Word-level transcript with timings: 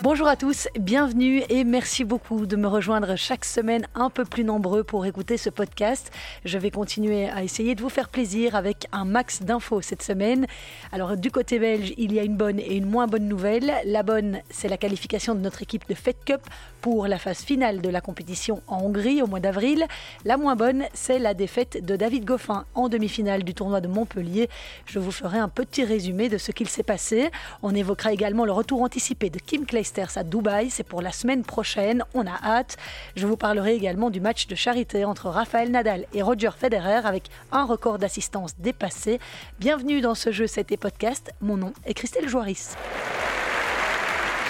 Bonjour 0.00 0.28
à 0.28 0.36
tous, 0.36 0.68
bienvenue 0.78 1.42
et 1.48 1.64
merci 1.64 2.04
beaucoup 2.04 2.46
de 2.46 2.54
me 2.54 2.68
rejoindre 2.68 3.16
chaque 3.16 3.44
semaine 3.44 3.88
un 3.96 4.10
peu 4.10 4.24
plus 4.24 4.44
nombreux 4.44 4.84
pour 4.84 5.04
écouter 5.06 5.36
ce 5.36 5.50
podcast. 5.50 6.12
Je 6.44 6.56
vais 6.56 6.70
continuer 6.70 7.28
à 7.28 7.42
essayer 7.42 7.74
de 7.74 7.82
vous 7.82 7.88
faire 7.88 8.08
plaisir 8.08 8.54
avec 8.54 8.86
un 8.92 9.04
max 9.04 9.42
d'infos 9.42 9.82
cette 9.82 10.04
semaine. 10.04 10.46
Alors 10.92 11.16
du 11.16 11.32
côté 11.32 11.58
belge, 11.58 11.94
il 11.98 12.12
y 12.12 12.20
a 12.20 12.22
une 12.22 12.36
bonne 12.36 12.60
et 12.60 12.76
une 12.76 12.86
moins 12.86 13.08
bonne 13.08 13.26
nouvelle. 13.26 13.72
La 13.86 14.04
bonne, 14.04 14.38
c'est 14.50 14.68
la 14.68 14.76
qualification 14.76 15.34
de 15.34 15.40
notre 15.40 15.62
équipe 15.62 15.88
de 15.88 15.94
Fed 15.94 16.16
Cup 16.24 16.42
pour 16.80 17.06
la 17.06 17.18
phase 17.18 17.40
finale 17.40 17.80
de 17.80 17.88
la 17.88 18.00
compétition 18.00 18.62
en 18.66 18.82
Hongrie 18.82 19.22
au 19.22 19.26
mois 19.26 19.40
d'avril. 19.40 19.84
La 20.24 20.36
moins 20.36 20.56
bonne, 20.56 20.84
c'est 20.94 21.18
la 21.18 21.34
défaite 21.34 21.84
de 21.84 21.96
David 21.96 22.24
Goffin 22.24 22.64
en 22.74 22.88
demi-finale 22.88 23.42
du 23.42 23.54
tournoi 23.54 23.80
de 23.80 23.88
Montpellier. 23.88 24.48
Je 24.86 24.98
vous 24.98 25.10
ferai 25.10 25.38
un 25.38 25.48
petit 25.48 25.84
résumé 25.84 26.28
de 26.28 26.38
ce 26.38 26.52
qu'il 26.52 26.68
s'est 26.68 26.82
passé. 26.82 27.30
On 27.62 27.74
évoquera 27.74 28.12
également 28.12 28.44
le 28.44 28.52
retour 28.52 28.82
anticipé 28.82 29.30
de 29.30 29.38
Kim 29.38 29.66
Clay 29.66 29.82
à 30.16 30.24
Dubaï. 30.24 30.70
C'est 30.70 30.84
pour 30.84 31.02
la 31.02 31.12
semaine 31.12 31.42
prochaine. 31.42 32.04
On 32.14 32.26
a 32.26 32.38
hâte. 32.42 32.76
Je 33.16 33.26
vous 33.26 33.36
parlerai 33.36 33.74
également 33.74 34.10
du 34.10 34.20
match 34.20 34.46
de 34.46 34.54
charité 34.54 35.04
entre 35.04 35.28
Rafael 35.28 35.70
Nadal 35.70 36.06
et 36.14 36.22
Roger 36.22 36.50
Federer 36.56 37.00
avec 37.04 37.24
un 37.52 37.64
record 37.64 37.98
d'assistance 37.98 38.56
dépassé. 38.58 39.18
Bienvenue 39.58 40.00
dans 40.00 40.14
ce 40.14 40.32
jeu, 40.32 40.46
c'était 40.46 40.76
podcast. 40.76 41.32
Mon 41.40 41.56
nom 41.56 41.72
est 41.84 41.94
Christelle 41.94 42.28
Joaris. 42.28 42.74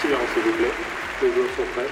Silence, 0.00 0.20
s'il 0.34 0.42
vous. 0.42 0.97
Les 1.20 1.30
sont 1.30 1.64
prêts. 1.74 1.88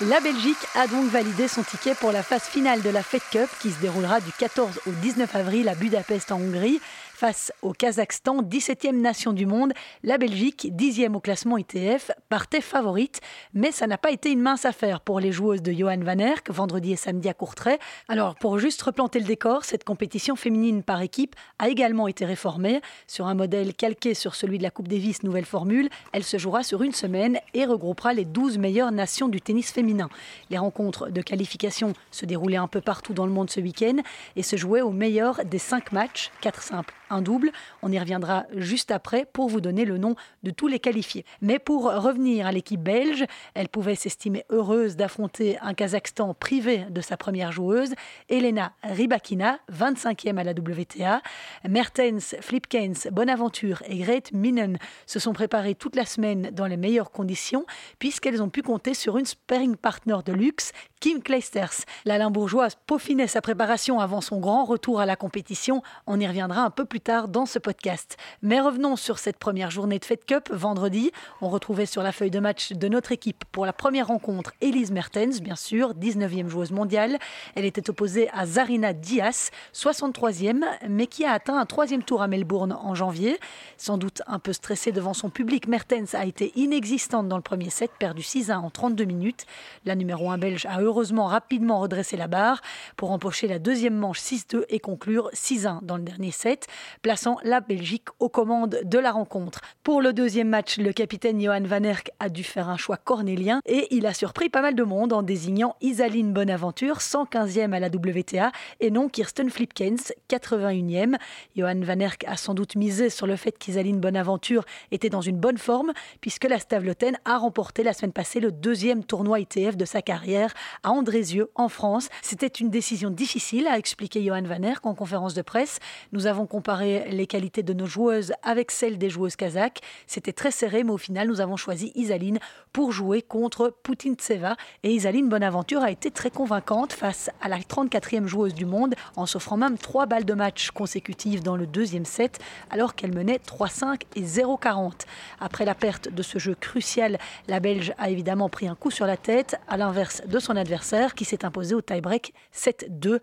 La 0.00 0.20
Belgique 0.20 0.56
a 0.76 0.86
donc 0.86 1.10
validé 1.10 1.48
son 1.48 1.64
ticket 1.64 1.94
pour 1.94 2.12
la 2.12 2.22
phase 2.22 2.44
finale 2.44 2.82
de 2.82 2.90
la 2.90 3.02
Fed 3.02 3.20
Cup 3.32 3.48
qui 3.60 3.72
se 3.72 3.78
déroulera 3.80 4.20
du 4.20 4.30
14 4.30 4.80
au 4.86 4.90
19 4.90 5.34
avril 5.34 5.68
à 5.68 5.74
Budapest 5.74 6.30
en 6.30 6.36
Hongrie. 6.36 6.80
Face 7.18 7.52
au 7.62 7.72
Kazakhstan, 7.72 8.42
17e 8.42 9.00
nation 9.00 9.32
du 9.32 9.44
monde, 9.44 9.72
la 10.04 10.18
Belgique, 10.18 10.70
10e 10.72 11.16
au 11.16 11.18
classement 11.18 11.58
ITF, 11.58 12.12
partait 12.28 12.60
favorite. 12.60 13.20
Mais 13.54 13.72
ça 13.72 13.88
n'a 13.88 13.98
pas 13.98 14.12
été 14.12 14.30
une 14.30 14.40
mince 14.40 14.64
affaire 14.64 15.00
pour 15.00 15.18
les 15.18 15.32
joueuses 15.32 15.60
de 15.60 15.72
Johan 15.72 15.98
Van 15.98 16.20
Erck, 16.20 16.48
vendredi 16.52 16.92
et 16.92 16.96
samedi 16.96 17.28
à 17.28 17.34
Courtrai. 17.34 17.80
Alors, 18.06 18.36
pour 18.36 18.60
juste 18.60 18.80
replanter 18.82 19.18
le 19.18 19.24
décor, 19.24 19.64
cette 19.64 19.82
compétition 19.82 20.36
féminine 20.36 20.84
par 20.84 21.02
équipe 21.02 21.34
a 21.58 21.68
également 21.68 22.06
été 22.06 22.24
réformée. 22.24 22.80
Sur 23.08 23.26
un 23.26 23.34
modèle 23.34 23.74
calqué 23.74 24.14
sur 24.14 24.36
celui 24.36 24.58
de 24.58 24.62
la 24.62 24.70
Coupe 24.70 24.86
Davis 24.86 25.24
Nouvelle 25.24 25.44
Formule, 25.44 25.88
elle 26.12 26.22
se 26.22 26.38
jouera 26.38 26.62
sur 26.62 26.84
une 26.84 26.92
semaine 26.92 27.40
et 27.52 27.64
regroupera 27.64 28.12
les 28.12 28.26
12 28.26 28.58
meilleures 28.58 28.92
nations 28.92 29.26
du 29.26 29.40
tennis 29.40 29.72
féminin. 29.72 30.08
Les 30.50 30.58
rencontres 30.58 31.08
de 31.10 31.20
qualification 31.20 31.94
se 32.12 32.26
déroulaient 32.26 32.58
un 32.58 32.68
peu 32.68 32.80
partout 32.80 33.12
dans 33.12 33.26
le 33.26 33.32
monde 33.32 33.50
ce 33.50 33.58
week-end 33.58 33.96
et 34.36 34.44
se 34.44 34.54
jouaient 34.54 34.82
au 34.82 34.92
meilleur 34.92 35.44
des 35.44 35.58
5 35.58 35.90
matchs, 35.90 36.30
4 36.42 36.62
simples 36.62 36.94
un 37.10 37.22
double. 37.22 37.50
On 37.82 37.92
y 37.92 37.98
reviendra 37.98 38.46
juste 38.54 38.90
après 38.90 39.26
pour 39.32 39.48
vous 39.48 39.60
donner 39.60 39.84
le 39.84 39.98
nom 39.98 40.14
de 40.42 40.50
tous 40.50 40.68
les 40.68 40.78
qualifiés. 40.78 41.24
Mais 41.40 41.58
pour 41.58 41.84
revenir 41.84 42.46
à 42.46 42.52
l'équipe 42.52 42.82
belge, 42.82 43.24
elle 43.54 43.68
pouvait 43.68 43.94
s'estimer 43.94 44.44
heureuse 44.50 44.96
d'affronter 44.96 45.58
un 45.60 45.74
Kazakhstan 45.74 46.34
privé 46.34 46.86
de 46.90 47.00
sa 47.00 47.16
première 47.16 47.52
joueuse, 47.52 47.94
Elena 48.28 48.72
Rybakina, 48.82 49.58
25e 49.72 50.36
à 50.36 50.44
la 50.44 50.52
WTA. 50.52 51.22
Mertens, 51.68 52.36
Flipkens, 52.40 53.08
Bonaventure 53.12 53.82
et 53.86 53.98
Grete 53.98 54.32
Minen 54.32 54.78
se 55.06 55.18
sont 55.18 55.32
préparées 55.32 55.74
toute 55.74 55.96
la 55.96 56.04
semaine 56.04 56.50
dans 56.52 56.66
les 56.66 56.76
meilleures 56.76 57.10
conditions 57.10 57.66
puisqu'elles 57.98 58.42
ont 58.42 58.48
pu 58.48 58.62
compter 58.62 58.94
sur 58.94 59.18
une 59.18 59.26
sparring 59.26 59.76
partner 59.76 60.16
de 60.24 60.32
luxe, 60.32 60.72
Kim 61.00 61.22
Kleisters. 61.22 61.84
La 62.04 62.18
Limbourgeoise 62.18 62.76
peaufinait 62.86 63.28
sa 63.28 63.40
préparation 63.40 64.00
avant 64.00 64.20
son 64.20 64.40
grand 64.40 64.64
retour 64.64 65.00
à 65.00 65.06
la 65.06 65.14
compétition. 65.14 65.82
On 66.06 66.18
y 66.18 66.26
reviendra 66.26 66.62
un 66.62 66.70
peu 66.70 66.84
plus 66.84 67.00
tard 67.00 67.28
dans 67.28 67.46
ce 67.46 67.60
podcast. 67.60 68.16
Mais 68.42 68.60
revenons 68.60 68.96
sur 68.96 69.18
cette 69.18 69.36
première 69.36 69.70
journée 69.70 70.00
de 70.00 70.04
Fed 70.04 70.24
Cup 70.24 70.48
vendredi. 70.50 71.12
On 71.40 71.48
retrouvait 71.50 71.86
sur 71.86 72.02
la 72.02 72.10
feuille 72.10 72.32
de 72.32 72.40
match 72.40 72.72
de 72.72 72.88
notre 72.88 73.12
équipe 73.12 73.44
pour 73.52 73.64
la 73.64 73.72
première 73.72 74.08
rencontre 74.08 74.52
Elise 74.60 74.90
Mertens, 74.90 75.40
bien 75.40 75.54
sûr, 75.54 75.94
19e 75.94 76.48
joueuse 76.48 76.72
mondiale. 76.72 77.18
Elle 77.54 77.64
était 77.64 77.88
opposée 77.90 78.28
à 78.30 78.44
Zarina 78.44 78.92
Diaz, 78.92 79.50
63e, 79.74 80.64
mais 80.88 81.06
qui 81.06 81.24
a 81.24 81.32
atteint 81.32 81.58
un 81.58 81.66
troisième 81.66 82.02
tour 82.02 82.22
à 82.22 82.26
Melbourne 82.26 82.72
en 82.72 82.96
janvier. 82.96 83.38
Sans 83.76 83.98
doute 83.98 84.22
un 84.26 84.40
peu 84.40 84.52
stressée 84.52 84.90
devant 84.90 85.14
son 85.14 85.30
public, 85.30 85.68
Mertens 85.68 86.14
a 86.14 86.24
été 86.24 86.52
inexistante 86.56 87.28
dans 87.28 87.36
le 87.36 87.42
premier 87.42 87.70
set, 87.70 87.92
perdu 88.00 88.22
6-1 88.22 88.56
en 88.56 88.70
32 88.70 89.04
minutes. 89.04 89.46
La 89.84 89.94
numéro 89.94 90.30
1 90.30 90.38
belge 90.38 90.66
a 90.66 90.82
heureusement 90.88 91.26
rapidement 91.26 91.80
redressé 91.80 92.16
la 92.16 92.28
barre 92.28 92.62
pour 92.96 93.10
empocher 93.10 93.46
la 93.46 93.58
deuxième 93.58 93.94
manche 93.94 94.20
6-2 94.20 94.64
et 94.70 94.80
conclure 94.80 95.30
6-1 95.34 95.84
dans 95.84 95.96
le 95.96 96.02
dernier 96.02 96.30
set 96.30 96.66
plaçant 97.02 97.36
la 97.44 97.60
Belgique 97.60 98.08
aux 98.18 98.30
commandes 98.30 98.80
de 98.82 98.98
la 98.98 99.12
rencontre. 99.12 99.60
Pour 99.84 100.00
le 100.00 100.12
deuxième 100.12 100.48
match, 100.48 100.78
le 100.78 100.92
capitaine 100.92 101.40
Johan 101.40 101.62
Van 101.62 101.82
Erck 101.82 102.10
a 102.20 102.30
dû 102.30 102.42
faire 102.42 102.70
un 102.70 102.78
choix 102.78 102.96
cornélien 102.96 103.60
et 103.66 103.94
il 103.94 104.06
a 104.06 104.14
surpris 104.14 104.48
pas 104.48 104.62
mal 104.62 104.74
de 104.74 104.82
monde 104.82 105.12
en 105.12 105.22
désignant 105.22 105.76
Isaline 105.82 106.32
Bonaventure, 106.32 106.98
115e 106.98 107.72
à 107.72 107.80
la 107.80 107.88
WTA, 107.88 108.50
et 108.80 108.90
non 108.90 109.08
Kirsten 109.08 109.50
Flipkens, 109.50 110.12
81e. 110.30 111.16
Johan 111.54 111.80
Van 111.82 112.00
Erck 112.00 112.24
a 112.26 112.36
sans 112.36 112.54
doute 112.54 112.76
misé 112.76 113.10
sur 113.10 113.26
le 113.26 113.36
fait 113.36 113.52
qu'Isaline 113.52 114.00
Bonaventure 114.00 114.64
était 114.90 115.10
dans 115.10 115.20
une 115.20 115.36
bonne 115.36 115.58
forme, 115.58 115.92
puisque 116.22 116.44
la 116.44 116.58
Stavloten 116.58 117.18
a 117.26 117.36
remporté 117.36 117.82
la 117.82 117.92
semaine 117.92 118.12
passée 118.12 118.40
le 118.40 118.52
deuxième 118.52 119.04
tournoi 119.04 119.40
ITF 119.40 119.76
de 119.76 119.84
sa 119.84 120.00
carrière 120.00 120.54
à 120.82 120.90
Andrézieux, 120.90 121.50
en 121.54 121.68
France. 121.68 122.08
C'était 122.22 122.46
une 122.46 122.70
décision 122.70 123.10
difficile, 123.10 123.66
a 123.66 123.78
expliqué 123.78 124.22
Johan 124.22 124.42
Van 124.42 124.62
Erck 124.62 124.86
en 124.86 124.94
conférence 124.94 125.34
de 125.34 125.42
presse. 125.42 125.78
Nous 126.12 126.26
avons 126.26 126.46
comparé 126.46 127.06
les 127.10 127.26
qualités 127.26 127.62
de 127.62 127.72
nos 127.72 127.86
joueuses 127.86 128.32
avec 128.42 128.70
celles 128.70 128.98
des 128.98 129.10
joueuses 129.10 129.36
kazakhs. 129.36 129.80
C'était 130.06 130.32
très 130.32 130.50
serré, 130.50 130.84
mais 130.84 130.92
au 130.92 130.98
final, 130.98 131.28
nous 131.28 131.40
avons 131.40 131.56
choisi 131.56 131.92
Isaline 131.94 132.38
pour 132.72 132.92
jouer 132.92 133.22
contre 133.22 133.74
Tseva. 134.16 134.56
Et 134.82 134.92
Isaline 134.92 135.28
Bonaventure 135.28 135.82
a 135.82 135.90
été 135.90 136.10
très 136.10 136.30
convaincante 136.30 136.92
face 136.92 137.30
à 137.40 137.48
la 137.48 137.58
34e 137.58 138.26
joueuse 138.26 138.54
du 138.54 138.66
monde, 138.66 138.94
en 139.16 139.26
s'offrant 139.26 139.56
même 139.56 139.78
trois 139.78 140.06
balles 140.06 140.24
de 140.24 140.34
match 140.34 140.70
consécutives 140.70 141.42
dans 141.42 141.56
le 141.56 141.66
deuxième 141.66 142.04
set, 142.04 142.38
alors 142.70 142.94
qu'elle 142.94 143.14
menait 143.14 143.40
3-5 143.46 144.02
et 144.16 144.22
0-40. 144.22 144.92
Après 145.40 145.64
la 145.64 145.74
perte 145.74 146.08
de 146.08 146.22
ce 146.22 146.38
jeu 146.38 146.54
crucial, 146.54 147.18
la 147.48 147.60
Belge 147.60 147.92
a 147.98 148.10
évidemment 148.10 148.48
pris 148.48 148.68
un 148.68 148.74
coup 148.74 148.90
sur 148.90 149.06
la 149.06 149.16
tête, 149.16 149.58
à 149.68 149.76
l'inverse 149.76 150.22
de 150.26 150.38
son 150.38 150.56
adversaire, 150.56 150.67
qui 151.14 151.24
s'est 151.24 151.44
imposé 151.44 151.74
au 151.74 151.80
tie-break 151.80 152.32
7-2. 152.54 153.20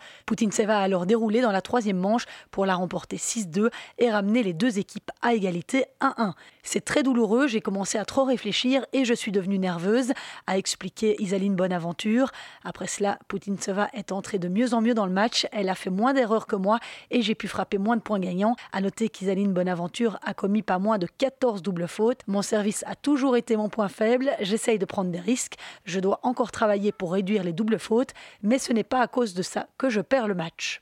Tseva 0.49 0.79
a 0.79 0.81
alors 0.81 1.05
déroulé 1.05 1.41
dans 1.41 1.51
la 1.51 1.61
troisième 1.61 1.97
manche 1.97 2.25
pour 2.51 2.65
la 2.65 2.75
remporter 2.75 3.17
6 3.17 3.49
2 3.49 3.69
et 3.99 4.09
ramener 4.09 4.43
les 4.43 4.53
deux 4.53 4.79
équipes 4.79 5.11
à 5.21 5.33
égalité 5.33 5.85
1-1. 6.01 6.33
C'est 6.63 6.83
très 6.83 7.03
douloureux, 7.03 7.47
j'ai 7.47 7.61
commencé 7.61 7.97
à 7.97 8.05
trop 8.05 8.23
réfléchir 8.23 8.85
et 8.93 9.05
je 9.05 9.13
suis 9.13 9.31
devenue 9.31 9.59
nerveuse, 9.59 10.13
a 10.47 10.57
expliqué 10.57 11.15
Isaline 11.21 11.55
Bonaventure. 11.55 12.31
Après 12.63 12.87
cela, 12.87 13.19
Putintseva 13.27 13.89
est 13.93 14.11
entrée 14.11 14.39
de 14.39 14.47
mieux 14.47 14.73
en 14.73 14.81
mieux 14.81 14.95
dans 14.95 15.05
le 15.05 15.11
match, 15.11 15.45
elle 15.51 15.69
a 15.69 15.75
fait 15.75 15.91
moins 15.91 16.13
d'erreurs 16.13 16.47
que 16.47 16.55
moi 16.55 16.79
et 17.11 17.21
j'ai 17.21 17.35
pu 17.35 17.47
frapper 17.47 17.77
moins 17.77 17.97
de 17.97 18.01
points 18.01 18.19
gagnants. 18.19 18.55
À 18.71 18.81
noter 18.81 19.09
qu'Isaline 19.09 19.53
Bonaventure 19.53 20.17
a 20.23 20.33
commis 20.33 20.63
pas 20.63 20.79
moins 20.79 20.97
de 20.97 21.07
14 21.07 21.61
doubles 21.61 21.87
fautes. 21.87 22.21
Mon 22.27 22.41
service 22.41 22.83
a 22.87 22.95
toujours 22.95 23.37
été 23.37 23.55
mon 23.55 23.69
point 23.69 23.89
faible, 23.89 24.31
j'essaye 24.39 24.79
de 24.79 24.85
prendre 24.85 25.11
des 25.11 25.19
risques, 25.19 25.55
je 25.85 25.99
dois 25.99 26.19
encore 26.23 26.51
travailler 26.51 26.91
pour 26.91 27.13
réduire 27.13 27.34
les 27.43 27.53
doubles 27.53 27.79
fautes, 27.79 28.13
mais 28.41 28.57
ce 28.57 28.73
n'est 28.73 28.83
pas 28.83 29.01
à 29.01 29.07
cause 29.07 29.33
de 29.33 29.41
ça 29.41 29.67
que 29.77 29.89
je 29.89 30.01
perds 30.01 30.27
le 30.27 30.35
match. 30.35 30.81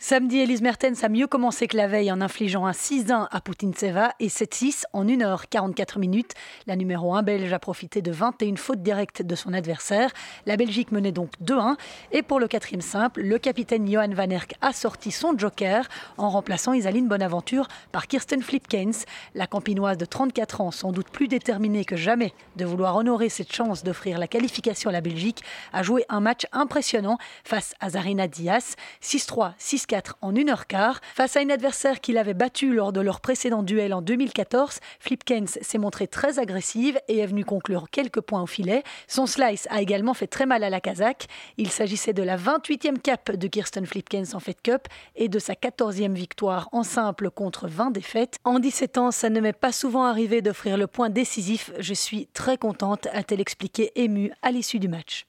Samedi, 0.00 0.38
Elise 0.38 0.62
Mertens 0.62 1.02
a 1.02 1.08
mieux 1.08 1.26
commencé 1.26 1.66
que 1.66 1.76
la 1.76 1.88
veille 1.88 2.12
en 2.12 2.20
infligeant 2.20 2.66
un 2.66 2.70
6-1 2.70 3.26
à 3.32 3.40
Putintseva 3.40 4.12
et 4.20 4.28
7-6 4.28 4.84
en 4.92 5.04
1h44 5.04 5.98
minutes. 5.98 6.34
La 6.68 6.76
numéro 6.76 7.16
1 7.16 7.24
belge 7.24 7.52
a 7.52 7.58
profité 7.58 8.00
de 8.00 8.12
21 8.12 8.54
fautes 8.54 8.80
directes 8.80 9.22
de 9.22 9.34
son 9.34 9.52
adversaire. 9.52 10.12
La 10.46 10.56
Belgique 10.56 10.92
menait 10.92 11.10
donc 11.10 11.32
2-1. 11.44 11.74
Et 12.12 12.22
pour 12.22 12.38
le 12.38 12.46
quatrième 12.46 12.80
simple, 12.80 13.22
le 13.22 13.40
capitaine 13.40 13.90
Johan 13.90 14.10
Van 14.12 14.30
Erck 14.30 14.54
a 14.60 14.72
sorti 14.72 15.10
son 15.10 15.36
joker 15.36 15.88
en 16.16 16.28
remplaçant 16.30 16.74
Isaline 16.74 17.08
Bonaventure 17.08 17.66
par 17.90 18.06
Kirsten 18.06 18.40
Flipkens. 18.40 19.04
La 19.34 19.48
campinoise 19.48 19.98
de 19.98 20.04
34 20.04 20.60
ans, 20.60 20.70
sans 20.70 20.92
doute 20.92 21.10
plus 21.10 21.26
déterminée 21.26 21.84
que 21.84 21.96
jamais 21.96 22.32
de 22.54 22.64
vouloir 22.64 22.94
honorer 22.94 23.30
cette 23.30 23.52
chance 23.52 23.82
d'offrir 23.82 24.20
la 24.20 24.28
qualification 24.28 24.90
à 24.90 24.92
la 24.92 25.00
Belgique, 25.00 25.42
a 25.72 25.82
joué 25.82 26.04
un 26.08 26.20
match 26.20 26.46
impressionnant 26.52 27.18
face 27.42 27.74
à 27.80 27.90
Zarina 27.90 28.28
Diaz. 28.28 28.76
6-3, 29.02 29.54
6 29.58 29.87
6-4 29.88 30.12
en 30.22 30.32
1h15. 30.32 30.96
Face 31.14 31.36
à 31.36 31.40
une 31.40 31.50
adversaire 31.50 32.00
qu'il 32.00 32.18
avait 32.18 32.34
battue 32.34 32.72
lors 32.72 32.92
de 32.92 33.00
leur 33.00 33.20
précédent 33.20 33.62
duel 33.62 33.94
en 33.94 34.02
2014, 34.02 34.80
Flipkens 35.00 35.58
s'est 35.60 35.78
montrée 35.78 36.06
très 36.06 36.38
agressive 36.38 36.98
et 37.08 37.18
est 37.18 37.26
venue 37.26 37.44
conclure 37.44 37.86
quelques 37.90 38.20
points 38.20 38.42
au 38.42 38.46
filet. 38.46 38.82
Son 39.06 39.26
slice 39.26 39.66
a 39.70 39.80
également 39.80 40.14
fait 40.14 40.26
très 40.26 40.46
mal 40.46 40.64
à 40.64 40.70
la 40.70 40.80
Kazakh. 40.80 41.26
Il 41.56 41.70
s'agissait 41.70 42.12
de 42.12 42.22
la 42.22 42.36
28e 42.36 42.98
cap 42.98 43.30
de 43.30 43.46
Kirsten 43.48 43.86
Flipkens 43.86 44.34
en 44.34 44.40
Fed 44.40 44.60
Cup 44.62 44.88
et 45.16 45.28
de 45.28 45.38
sa 45.38 45.54
14e 45.54 46.12
victoire 46.12 46.68
en 46.72 46.82
simple 46.82 47.30
contre 47.30 47.68
20 47.68 47.90
défaites. 47.90 48.36
En 48.44 48.58
17 48.58 48.98
ans, 48.98 49.10
ça 49.10 49.30
ne 49.30 49.40
m'est 49.40 49.52
pas 49.52 49.72
souvent 49.72 50.04
arrivé 50.04 50.42
d'offrir 50.42 50.76
le 50.76 50.86
point 50.86 51.10
décisif. 51.10 51.72
Je 51.78 51.94
suis 51.94 52.26
très 52.28 52.58
contente, 52.58 53.08
a-t-elle 53.12 53.40
expliqué 53.40 53.92
émue 53.96 54.32
à 54.42 54.50
l'issue 54.50 54.78
du 54.78 54.88
match. 54.88 55.26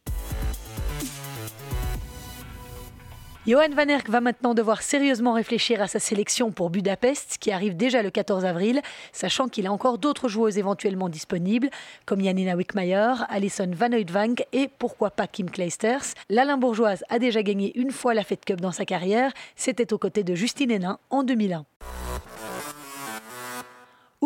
Johan 3.50 3.70
Van 3.76 3.88
Erck 3.88 4.08
va 4.10 4.22
maintenant 4.22 4.54
devoir 4.54 4.84
sérieusement 4.84 5.34
réfléchir 5.34 5.82
à 5.82 5.88
sa 5.88 5.98
sélection 5.98 6.52
pour 6.52 6.70
Budapest, 6.70 7.38
qui 7.40 7.52
arrive 7.52 7.76
déjà 7.76 8.04
le 8.04 8.12
14 8.12 8.46
avril, 8.46 8.80
sachant 9.12 9.48
qu'il 9.48 9.66
a 9.66 9.72
encore 9.72 9.98
d'autres 9.98 10.28
joueuses 10.28 10.60
éventuellement 10.60 11.10
disponibles, 11.10 11.72
comme 12.06 12.24
Janina 12.24 12.56
Wickmayer, 12.56 13.14
Alison 13.28 13.72
Van 13.74 13.92
Oudvank 13.92 14.46
et 14.54 14.70
pourquoi 14.78 15.10
pas 15.10 15.26
Kim 15.26 15.50
Kleisters. 15.50 16.14
La 16.30 16.46
Limbourgeoise 16.46 17.04
a 17.10 17.18
déjà 17.18 17.42
gagné 17.42 17.76
une 17.76 17.90
fois 17.90 18.14
la 18.14 18.24
Fed 18.24 18.46
Cup 18.46 18.62
dans 18.62 18.72
sa 18.72 18.86
carrière, 18.86 19.32
c'était 19.56 19.94
aux 19.94 19.98
côtés 19.98 20.24
de 20.24 20.36
Justine 20.36 20.70
Hénin 20.70 21.00
en 21.10 21.24
2001. 21.24 21.66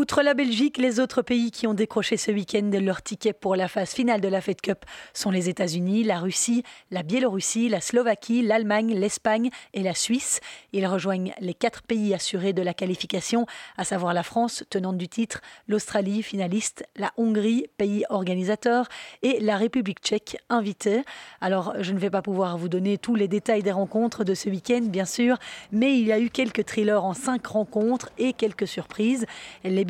Outre 0.03 0.21
la 0.21 0.33
Belgique, 0.33 0.79
les 0.79 0.99
autres 0.99 1.21
pays 1.21 1.49
qui 1.49 1.65
ont 1.65 1.73
décroché 1.73 2.17
ce 2.17 2.29
week-end 2.29 2.69
leur 2.73 3.01
ticket 3.01 3.31
pour 3.31 3.55
la 3.55 3.69
phase 3.69 3.93
finale 3.93 4.19
de 4.19 4.27
la 4.27 4.41
Fed 4.41 4.59
Cup 4.59 4.83
sont 5.13 5.31
les 5.31 5.47
États-Unis, 5.47 6.03
la 6.03 6.19
Russie, 6.19 6.63
la 6.91 7.03
Biélorussie, 7.03 7.69
la 7.69 7.79
Slovaquie, 7.79 8.41
l'Allemagne, 8.41 8.99
l'Espagne 8.99 9.49
et 9.73 9.81
la 9.81 9.93
Suisse. 9.93 10.41
Ils 10.73 10.85
rejoignent 10.85 11.33
les 11.39 11.53
quatre 11.53 11.83
pays 11.83 12.13
assurés 12.13 12.51
de 12.51 12.61
la 12.61 12.73
qualification, 12.73 13.45
à 13.77 13.85
savoir 13.85 14.13
la 14.13 14.23
France, 14.23 14.65
tenante 14.69 14.97
du 14.97 15.07
titre, 15.07 15.39
l'Australie, 15.69 16.21
finaliste, 16.21 16.83
la 16.97 17.13
Hongrie, 17.15 17.67
pays 17.77 18.03
organisateur, 18.09 18.89
et 19.21 19.39
la 19.39 19.55
République 19.55 20.01
tchèque, 20.01 20.35
invitée. 20.49 21.03
Alors, 21.39 21.75
je 21.79 21.93
ne 21.93 21.99
vais 21.99 22.09
pas 22.09 22.21
pouvoir 22.21 22.57
vous 22.57 22.67
donner 22.67 22.97
tous 22.97 23.15
les 23.15 23.29
détails 23.29 23.63
des 23.63 23.71
rencontres 23.71 24.25
de 24.25 24.33
ce 24.33 24.49
week-end, 24.49 24.81
bien 24.81 25.05
sûr, 25.05 25.37
mais 25.71 25.97
il 25.97 26.05
y 26.05 26.11
a 26.11 26.19
eu 26.19 26.29
quelques 26.29 26.65
thrillers 26.65 27.05
en 27.05 27.13
cinq 27.13 27.47
rencontres 27.47 28.09
et 28.17 28.33
quelques 28.33 28.67
surprises. 28.67 29.25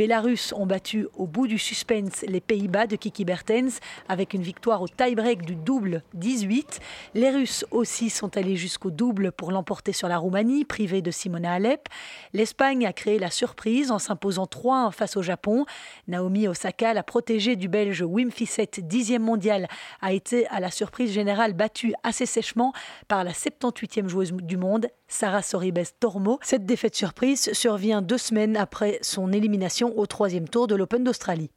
Bélarus 0.03 0.51
ont 0.57 0.65
battu 0.65 1.07
au 1.15 1.27
bout 1.27 1.47
du 1.47 1.57
suspense 1.57 2.25
les 2.27 2.41
Pays-Bas 2.41 2.87
de 2.87 2.97
Kiki 2.97 3.23
Bertens 3.23 3.79
avec 4.09 4.33
une 4.33 4.41
victoire 4.41 4.81
au 4.81 4.89
tie-break 4.89 5.43
du 5.43 5.55
double 5.55 6.03
18. 6.13 6.81
Les 7.13 7.29
Russes 7.29 7.65
aussi 7.71 8.09
sont 8.09 8.35
allés 8.35 8.57
jusqu'au 8.57 8.91
double 8.91 9.31
pour 9.31 9.53
l'emporter 9.53 9.93
sur 9.93 10.09
la 10.09 10.17
Roumanie, 10.17 10.65
privée 10.65 11.01
de 11.01 11.09
Simona 11.09 11.53
Alep. 11.53 11.87
L'Espagne 12.33 12.85
a 12.85 12.91
créé 12.91 13.17
la 13.17 13.29
surprise 13.29 13.91
en 13.91 13.97
s'imposant 13.97 14.43
3-1 14.43 14.91
face 14.91 15.15
au 15.15 15.21
Japon. 15.21 15.65
Naomi 16.09 16.49
Osaka, 16.49 16.93
la 16.93 17.03
protégée 17.03 17.55
du 17.55 17.69
Belge 17.69 18.01
Wim 18.01 18.29
Fissette, 18.29 18.81
dixième 18.85 19.23
mondial, 19.23 19.69
a 20.01 20.11
été 20.11 20.47
à 20.47 20.59
la 20.59 20.69
surprise 20.69 21.13
générale 21.13 21.53
battue 21.53 21.93
assez 22.03 22.25
sèchement 22.25 22.73
par 23.07 23.23
la 23.23 23.31
78e 23.31 24.09
joueuse 24.09 24.33
du 24.33 24.57
monde, 24.57 24.87
Sarah 25.13 25.43
Soribes 25.43 25.77
Tormo. 25.99 26.39
Cette 26.41 26.65
défaite 26.65 26.95
surprise 26.95 27.53
survient 27.53 28.01
deux 28.01 28.17
semaines 28.17 28.57
après 28.57 28.97
son 29.03 29.31
élimination 29.31 29.95
au 29.95 30.07
troisième 30.07 30.49
tour 30.49 30.65
de 30.65 30.73
l'Open 30.73 31.03
d'Australie. 31.03 31.51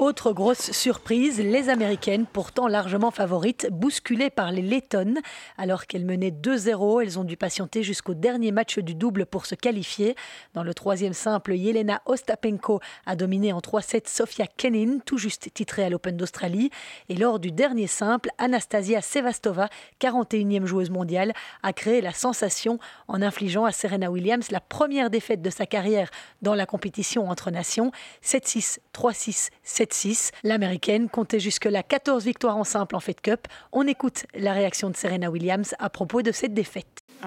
Autre 0.00 0.32
grosse 0.32 0.72
surprise, 0.72 1.40
les 1.40 1.68
Américaines, 1.68 2.24
pourtant 2.24 2.68
largement 2.68 3.10
favorites, 3.10 3.68
bousculées 3.70 4.30
par 4.30 4.50
les 4.50 4.62
Lettonnes. 4.62 5.18
Alors 5.58 5.86
qu'elles 5.86 6.06
menaient 6.06 6.30
2-0, 6.30 7.02
elles 7.02 7.18
ont 7.18 7.24
dû 7.24 7.36
patienter 7.36 7.82
jusqu'au 7.82 8.14
dernier 8.14 8.50
match 8.50 8.78
du 8.78 8.94
double 8.94 9.26
pour 9.26 9.44
se 9.44 9.54
qualifier. 9.54 10.16
Dans 10.54 10.62
le 10.62 10.72
troisième 10.72 11.12
simple, 11.12 11.52
Yelena 11.52 12.00
Ostapenko 12.06 12.80
a 13.04 13.14
dominé 13.14 13.52
en 13.52 13.58
3-7 13.58 14.08
Sofia 14.08 14.46
Kenin, 14.46 15.00
tout 15.04 15.18
juste 15.18 15.52
titrée 15.52 15.84
à 15.84 15.90
l'Open 15.90 16.16
d'Australie. 16.16 16.70
Et 17.10 17.14
lors 17.14 17.38
du 17.38 17.52
dernier 17.52 17.86
simple, 17.86 18.30
Anastasia 18.38 19.02
Sevastova, 19.02 19.68
41e 20.00 20.64
joueuse 20.64 20.88
mondiale, 20.88 21.34
a 21.62 21.74
créé 21.74 22.00
la 22.00 22.14
sensation 22.14 22.78
en 23.06 23.20
infligeant 23.20 23.66
à 23.66 23.72
Serena 23.72 24.10
Williams 24.10 24.50
la 24.50 24.60
première 24.60 25.10
défaite 25.10 25.42
de 25.42 25.50
sa 25.50 25.66
carrière 25.66 26.10
dans 26.40 26.54
la 26.54 26.64
compétition 26.64 27.28
entre 27.28 27.50
nations. 27.50 27.92
7-6, 28.24 28.78
3-6, 28.94 29.50
7 29.62 29.89
6 29.92 30.32
L'américaine 30.42 31.08
comptait 31.08 31.40
jusque-là 31.40 31.82
14 31.82 32.24
victoires 32.24 32.56
en 32.56 32.64
simple 32.64 32.96
en 32.96 33.00
Fed 33.00 33.20
Cup. 33.20 33.46
On 33.72 33.86
écoute 33.86 34.26
la 34.34 34.52
réaction 34.52 34.90
de 34.90 34.96
Serena 34.96 35.30
Williams 35.30 35.74
à 35.78 35.90
propos 35.90 36.22
de 36.22 36.32
cette 36.32 36.54
défaite. 36.54 36.86
Uh, 37.22 37.26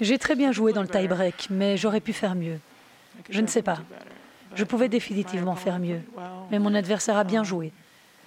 J'ai 0.00 0.18
très 0.18 0.34
bien 0.34 0.52
joué 0.52 0.72
dans 0.72 0.82
le 0.82 0.88
tie-break, 0.88 1.48
mais 1.50 1.76
j'aurais 1.76 2.00
pu 2.00 2.12
faire 2.12 2.34
mieux. 2.34 2.58
Je 3.28 3.40
ne 3.40 3.46
sais 3.46 3.62
pas. 3.62 3.78
Je 4.54 4.64
pouvais 4.64 4.88
définitivement 4.88 5.56
faire 5.56 5.78
mieux. 5.78 6.00
Mais 6.50 6.58
mon 6.58 6.74
adversaire 6.74 7.16
a 7.16 7.24
bien 7.24 7.40
um, 7.40 7.46
joué. 7.46 7.72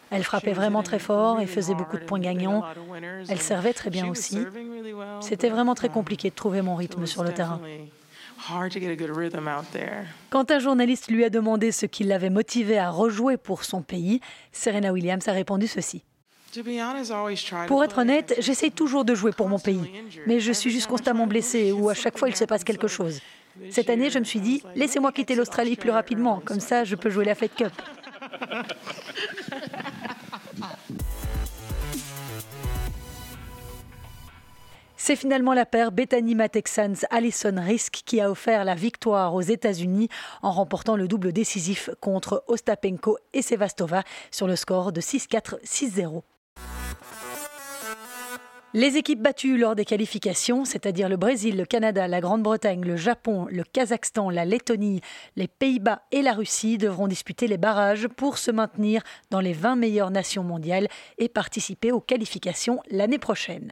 Elle 0.10 0.24
frappait 0.24 0.54
vraiment 0.54 0.84
très 0.84 1.00
fort 1.00 1.40
et 1.40 1.48
faisait 1.48 1.74
beaucoup 1.76 1.98
de 1.98 2.04
points 2.04 2.20
gagnants. 2.20 2.64
Elle 3.28 3.42
servait 3.42 3.74
très 3.74 3.90
bien 3.90 4.08
aussi. 4.08 4.40
C'était 5.22 5.50
vraiment 5.50 5.76
très 5.76 5.88
um, 5.88 5.94
compliqué 5.94 6.30
de 6.30 6.36
trouver 6.36 6.62
mon 6.62 6.76
rythme 6.76 7.06
sur 7.06 7.24
le 7.24 7.34
terrain. 7.34 7.60
Quand 10.30 10.52
un 10.52 10.60
journaliste 10.60 11.10
lui 11.10 11.24
a 11.24 11.30
demandé 11.30 11.72
ce 11.72 11.86
qui 11.86 12.04
l'avait 12.04 12.30
motivé 12.30 12.78
à 12.78 12.90
rejouer 12.90 13.38
pour 13.38 13.64
son 13.64 13.82
pays, 13.82 14.20
Serena 14.52 14.92
Williams 14.94 15.28
a 15.28 15.32
répondu 15.32 15.68
ceci. 15.68 16.04
Pour 17.68 17.84
être 17.84 17.98
honnête, 18.00 18.36
j'essaye 18.40 18.72
toujours 18.72 19.06
de 19.06 19.14
jouer 19.14 19.32
pour 19.32 19.50
mon 19.50 19.60
pays, 19.60 19.92
mais 20.26 20.40
je 20.40 20.52
suis 20.52 20.72
juste 20.72 20.88
constamment 20.88 21.28
blessée 21.28 21.72
ou 21.72 21.90
à 21.90 21.94
chaque 21.94 22.18
fois 22.18 22.30
il 22.30 22.36
se 22.36 22.46
passe 22.46 22.64
quelque 22.64 22.88
chose. 22.88 23.22
Cette 23.70 23.90
année, 23.90 24.10
je 24.10 24.20
me 24.20 24.24
suis 24.24 24.40
dit, 24.40 24.64
laissez-moi 24.76 25.12
quitter 25.12 25.36
l'Australie 25.36 25.76
plus 25.76 25.90
rapidement, 25.90 26.42
comme 26.44 26.60
ça 26.60 26.84
je 26.84 26.96
peux 26.96 27.10
jouer 27.10 27.26
la 27.26 27.36
Fed 27.36 27.54
Cup. 27.54 27.74
C'est 35.08 35.16
finalement 35.16 35.54
la 35.54 35.66
paire 35.66 35.94
Bethany 35.94 36.36
Matexans 36.36 37.06
Alison 37.12 37.56
Risk 37.58 38.02
qui 38.06 38.20
a 38.20 38.30
offert 38.30 38.66
la 38.66 38.76
victoire 38.76 39.36
aux 39.36 39.42
États-Unis 39.42 40.10
en 40.42 40.52
remportant 40.52 40.98
le 40.98 41.08
double 41.08 41.32
décisif 41.32 41.90
contre 42.02 42.44
Ostapenko 42.48 43.18
et 43.32 43.42
Sevastova 43.42 44.04
sur 44.32 44.48
le 44.48 44.58
score 44.58 44.92
de 44.92 45.00
6-4, 45.00 45.64
6-0. 45.64 46.24
Les 48.74 48.98
équipes 48.98 49.22
battues 49.22 49.58
lors 49.58 49.76
des 49.76 49.86
qualifications, 49.86 50.66
c'est-à-dire 50.66 51.08
le 51.08 51.16
Brésil, 51.16 51.56
le 51.56 51.66
Canada, 51.66 52.06
la 52.10 52.20
Grande-Bretagne, 52.20 52.84
le 52.84 52.98
Japon, 52.98 53.48
le 53.50 53.64
Kazakhstan, 53.64 54.30
la 54.30 54.44
Lettonie, 54.44 55.00
les 55.38 55.48
Pays-Bas 55.48 56.02
et 56.12 56.22
la 56.22 56.34
Russie, 56.34 56.78
devront 56.78 57.08
disputer 57.08 57.48
les 57.48 57.58
barrages 57.58 58.10
pour 58.10 58.38
se 58.38 58.52
maintenir 58.52 59.04
dans 59.30 59.40
les 59.40 59.54
20 59.54 59.78
meilleures 59.78 60.12
nations 60.12 60.44
mondiales 60.44 60.90
et 61.18 61.30
participer 61.30 61.94
aux 61.94 62.02
qualifications 62.02 62.82
l'année 62.90 63.20
prochaine. 63.20 63.72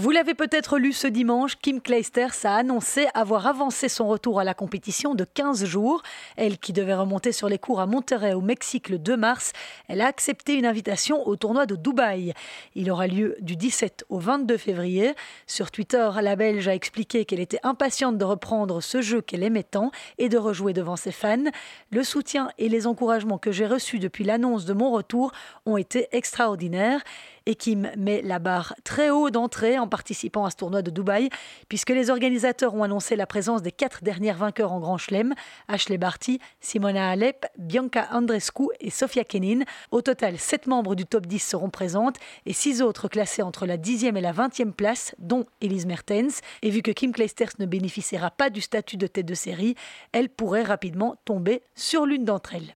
Vous 0.00 0.12
l'avez 0.12 0.34
peut-être 0.34 0.78
lu 0.78 0.92
ce 0.92 1.08
dimanche, 1.08 1.58
Kim 1.60 1.80
Clijsters 1.80 2.44
a 2.44 2.54
annoncé 2.54 3.08
avoir 3.14 3.48
avancé 3.48 3.88
son 3.88 4.06
retour 4.06 4.38
à 4.38 4.44
la 4.44 4.54
compétition 4.54 5.16
de 5.16 5.24
15 5.24 5.64
jours. 5.64 6.04
Elle, 6.36 6.58
qui 6.58 6.72
devait 6.72 6.94
remonter 6.94 7.32
sur 7.32 7.48
les 7.48 7.58
cours 7.58 7.80
à 7.80 7.86
Monterrey 7.86 8.32
au 8.32 8.40
Mexique 8.40 8.90
le 8.90 9.00
2 9.00 9.16
mars, 9.16 9.52
elle 9.88 10.00
a 10.00 10.06
accepté 10.06 10.54
une 10.54 10.66
invitation 10.66 11.26
au 11.26 11.34
tournoi 11.34 11.66
de 11.66 11.74
Dubaï. 11.74 12.32
Il 12.76 12.92
aura 12.92 13.08
lieu 13.08 13.34
du 13.40 13.56
17 13.56 14.04
au 14.08 14.20
22 14.20 14.56
février. 14.56 15.14
Sur 15.48 15.72
Twitter, 15.72 16.08
la 16.22 16.36
Belge 16.36 16.68
a 16.68 16.76
expliqué 16.76 17.24
qu'elle 17.24 17.40
était 17.40 17.58
impatiente 17.64 18.18
de 18.18 18.24
reprendre 18.24 18.80
ce 18.80 19.02
jeu 19.02 19.20
qu'elle 19.20 19.42
aimait 19.42 19.64
tant 19.64 19.90
et 20.18 20.28
de 20.28 20.38
rejouer 20.38 20.74
devant 20.74 20.94
ses 20.94 21.10
fans. 21.10 21.50
Le 21.90 22.04
soutien 22.04 22.50
et 22.56 22.68
les 22.68 22.86
encouragements 22.86 23.38
que 23.38 23.50
j'ai 23.50 23.66
reçus 23.66 23.98
depuis 23.98 24.22
l'annonce 24.22 24.64
de 24.64 24.74
mon 24.74 24.92
retour 24.92 25.32
ont 25.66 25.76
été 25.76 26.06
extraordinaires 26.12 27.02
et 27.48 27.54
Kim 27.54 27.90
met 27.96 28.20
la 28.22 28.38
barre 28.38 28.74
très 28.84 29.08
haut 29.08 29.30
d'entrée 29.30 29.78
en 29.78 29.88
participant 29.88 30.44
à 30.44 30.50
ce 30.50 30.56
tournoi 30.56 30.82
de 30.82 30.90
Dubaï, 30.90 31.30
puisque 31.70 31.88
les 31.88 32.10
organisateurs 32.10 32.74
ont 32.74 32.82
annoncé 32.82 33.16
la 33.16 33.26
présence 33.26 33.62
des 33.62 33.72
quatre 33.72 34.04
dernières 34.04 34.36
vainqueurs 34.36 34.70
en 34.70 34.80
Grand 34.80 34.98
Chelem, 34.98 35.34
Ashley 35.66 35.96
Barty, 35.96 36.40
Simona 36.60 37.08
Alep, 37.08 37.46
Bianca 37.56 38.06
Andrescu 38.12 38.64
et 38.80 38.90
Sofia 38.90 39.24
Kenin. 39.24 39.60
Au 39.90 40.02
total, 40.02 40.38
sept 40.38 40.66
membres 40.66 40.94
du 40.94 41.06
top 41.06 41.26
10 41.26 41.38
seront 41.38 41.70
présentes 41.70 42.16
et 42.44 42.52
six 42.52 42.82
autres 42.82 43.08
classés 43.08 43.42
entre 43.42 43.64
la 43.64 43.78
10e 43.78 44.14
et 44.14 44.20
la 44.20 44.34
20e 44.34 44.72
place, 44.72 45.14
dont 45.18 45.46
Elise 45.62 45.86
Mertens. 45.86 46.42
Et 46.60 46.68
vu 46.68 46.82
que 46.82 46.90
Kim 46.90 47.12
Clijsters 47.12 47.52
ne 47.58 47.64
bénéficiera 47.64 48.30
pas 48.30 48.50
du 48.50 48.60
statut 48.60 48.98
de 48.98 49.06
tête 49.06 49.26
de 49.26 49.34
série, 49.34 49.74
elle 50.12 50.28
pourrait 50.28 50.64
rapidement 50.64 51.16
tomber 51.24 51.62
sur 51.74 52.04
l'une 52.04 52.26
d'entre 52.26 52.54
elles. 52.54 52.74